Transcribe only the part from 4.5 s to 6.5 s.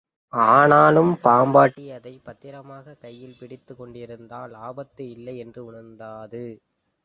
ஆபத்து இல்லை என்று உணர்ந்தது.